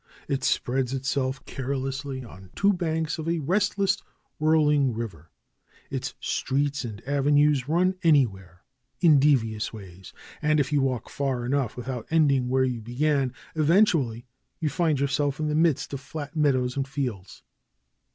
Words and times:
It 0.27 0.43
spreads 0.43 0.95
itself 0.95 1.45
care 1.45 1.75
lessly 1.77 2.27
on 2.27 2.49
two 2.55 2.73
banks 2.73 3.19
of 3.19 3.29
a 3.29 3.37
restless, 3.37 4.01
whirling 4.39 4.95
river. 4.95 5.29
Its 5.91 6.15
streets 6.19 6.83
and 6.83 7.07
avenues 7.07 7.69
run 7.69 7.93
anywhere, 8.01 8.63
in 8.99 9.19
devious 9.19 9.71
ways, 9.71 10.11
and 10.41 10.59
if 10.59 10.73
you 10.73 10.81
walk 10.81 11.07
far 11.07 11.45
enough 11.45 11.77
without 11.77 12.07
ending 12.09 12.49
where 12.49 12.63
you 12.63 12.81
be 12.81 12.95
gan, 12.95 13.31
eventually 13.53 14.25
you 14.59 14.69
find 14.69 14.99
yourself 14.99 15.39
in 15.39 15.49
the 15.49 15.53
midst 15.55 15.93
of 15.93 15.99
flat 15.99 16.35
meadows 16.35 16.75
and 16.75 16.87
fields. 16.87 17.43